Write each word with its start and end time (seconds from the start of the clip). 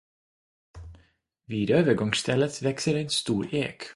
Vid 1.45 1.69
övergångsstället 1.69 2.61
växer 2.61 2.95
en 2.95 3.09
stor 3.09 3.55
ek. 3.55 3.83